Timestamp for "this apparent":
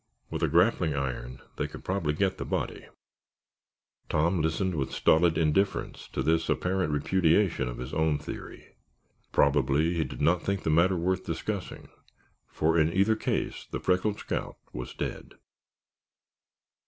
6.23-6.91